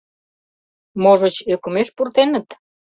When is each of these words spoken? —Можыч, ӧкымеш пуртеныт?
—Можыч, 1.01 1.35
ӧкымеш 1.53 1.87
пуртеныт? 1.95 2.47